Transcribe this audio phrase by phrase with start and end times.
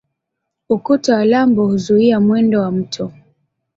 [0.69, 3.11] Ukuta wa lambo huzuia mwendo wa mto.